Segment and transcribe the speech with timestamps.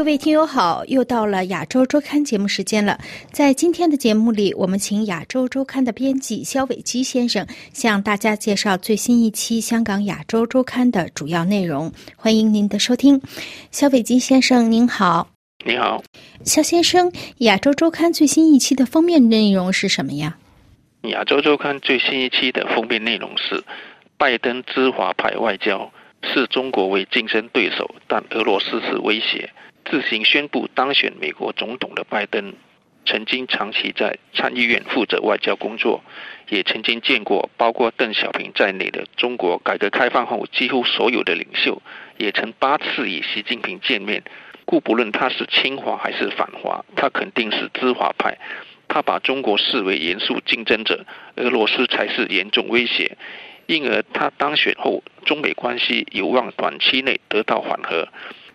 [0.00, 2.98] 各位听友好，又到了亚洲周刊节目时间了。
[3.32, 11.92] 在今天的节目里，我们请亚洲周刊的编辑肖伟基先生向大家介绍最新一期香港亚洲周刊的主要内容。
[12.16, 13.20] 欢迎您的收听，
[13.70, 15.28] 肖伟基先生您好。
[15.66, 16.02] 你好，
[16.46, 20.38] 肖先生，亚洲周刊最新一期的封面内容是什么呀？
[21.02, 23.62] 亚洲周刊最新一期的封面内容是
[24.16, 25.92] 拜登之华牌外交，
[26.22, 29.50] 视中国为竞争对手，但俄罗斯是威胁。
[29.90, 32.54] 自行宣布当选美国总统的拜登，
[33.04, 36.00] 曾经长期在参议院负责外交工作，
[36.48, 41.82] 也曾经见过包括邓小平在内的中国改革开放后几乎所有的领袖，
[42.18, 44.22] 也曾八次与习近平见面。
[44.64, 48.38] 故不论他是亲华还是反华，他肯定是知华派。
[48.86, 51.04] 他把中国视为严肃竞争者，
[51.34, 53.16] 俄罗斯才是严重威胁。
[53.66, 58.08] 因而他当选后，中美关系有望短期内得到缓和。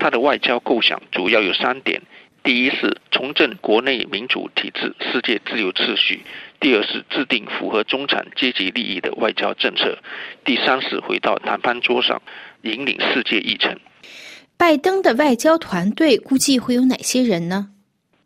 [0.00, 2.02] 他的外交构想主要有三点：
[2.42, 6.20] 第一是重振国内民主体制、世界自由秩序；
[6.58, 9.98] 第二是制定符合中产阶级利益的外交政策；
[10.44, 12.20] 第三是回到谈判桌上，
[12.62, 13.78] 引领世界议程。
[14.56, 17.68] 拜登的外交团队估计会有哪些人呢？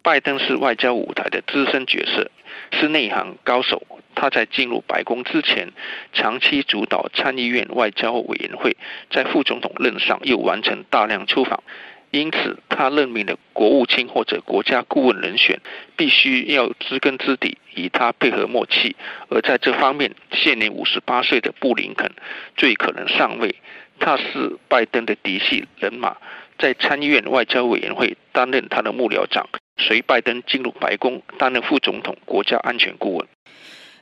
[0.02, 2.30] 拜登是外交舞台的资深角色，
[2.78, 3.82] 是内行高手。
[4.14, 5.72] 他在进入白宫之前，
[6.12, 8.76] 长期主导参议院外交委员会，
[9.10, 11.62] 在副总统任上又完成大量出访，
[12.10, 15.60] 因此他任命的国务卿或者国家顾问人选，
[15.96, 18.94] 必须要知根知底，与他配合默契。
[19.28, 22.10] 而在这方面，现年五十八岁的布林肯
[22.56, 23.54] 最可能上位。
[24.00, 26.16] 他是拜登的嫡系人马，
[26.58, 33.26] 在参议院外交委员会担任他的幕僚长，随拜登进入白宫担任副总统国家安全顾问。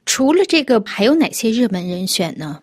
[0.04, 2.60] 除了这个，还有哪些热门人选呢？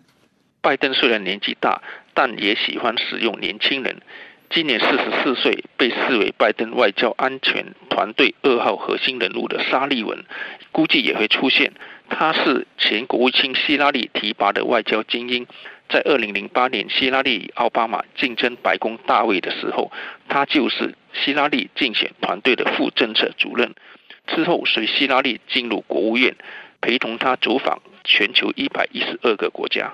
[0.61, 1.81] 拜登虽然年纪大，
[2.13, 4.01] 但也喜欢使用年轻人。
[4.49, 10.25] 今年四十四岁，被视为拜登外交安全团队二号核心人物的沙利文，
[10.71, 11.71] 估计也会出现。
[12.09, 15.45] 他是前国务卿希拉里提拔的外交精英。
[15.87, 19.91] 在二零零八年，希拉里与奥巴马竞争白宫大位的时候，
[20.27, 23.73] 他就是希拉里竞选团队的副政策主任。
[24.27, 26.35] 之后，随希拉里进入国务院。
[26.81, 29.93] 陪同他走访全球一百一十二个国家。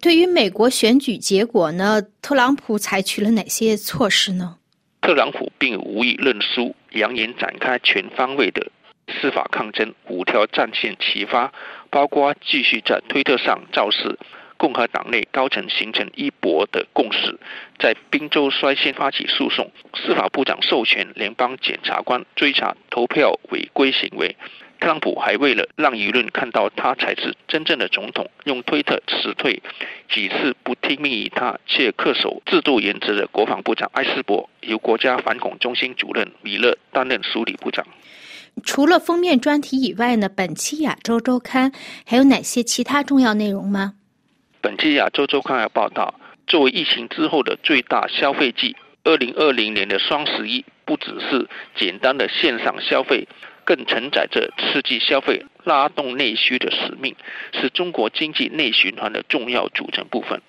[0.00, 4.58] 对于美国选举结果呢，特朗普采取了哪些措施呢？
[5.00, 8.70] 特朗普并无意认输，扬言展开全方位的
[9.08, 11.52] 司法抗争，五条战线齐发，
[11.90, 14.18] 包括继续在推特上造势，
[14.56, 17.38] 共和党内高层形成一搏的共识，
[17.78, 24.36] 在宾州率先发起诉讼，司法部长授权联邦检察官追查投票违规行为。
[24.80, 29.62] 特朗普还为了让舆论看到他才是真正的总统，用推特辞退
[30.10, 37.86] 几次不听命于他且恪守制度原则的国防部长埃斯珀，由国家反恐中心主任米勒担任署理部长。
[38.62, 41.72] 除了封面专题以外呢，本期亚洲周刊
[42.06, 43.94] 还有哪些其他重要内容吗？
[44.60, 46.14] 本期亚洲周刊要报道，
[46.46, 53.26] 作为疫情之后的最大消费季，二零二零年的双十一不只是简单的线上消费。
[53.64, 57.14] 更承载着刺激消费、拉动内需的使命，
[57.52, 60.40] 是中国经济内循环的重要组成部分。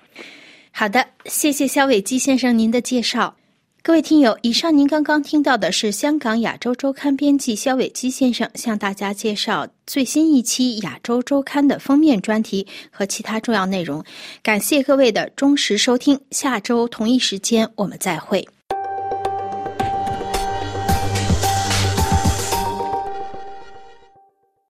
[0.72, 3.36] 好的，谢谢肖伟基先生您的介绍。
[3.82, 14.04] 各位听友，以上您刚刚听到的是香港亚洲周刊编辑肖伟基先生向大家介绍最新一期亚洲周刊的封面专题和其他重要内容。
[14.42, 18.48] 感谢各位的忠实收听，下周同一时间我们再会。